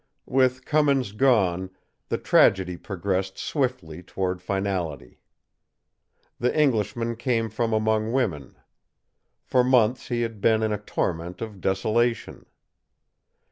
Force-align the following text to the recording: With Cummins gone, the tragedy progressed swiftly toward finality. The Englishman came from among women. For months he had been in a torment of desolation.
With 0.25 0.65
Cummins 0.65 1.11
gone, 1.11 1.69
the 2.09 2.17
tragedy 2.17 2.75
progressed 2.75 3.37
swiftly 3.37 4.01
toward 4.01 4.41
finality. 4.41 5.19
The 6.39 6.59
Englishman 6.59 7.15
came 7.15 7.51
from 7.51 7.71
among 7.71 8.11
women. 8.11 8.55
For 9.43 9.63
months 9.63 10.07
he 10.07 10.23
had 10.23 10.41
been 10.41 10.63
in 10.63 10.73
a 10.73 10.79
torment 10.79 11.39
of 11.39 11.61
desolation. 11.61 12.47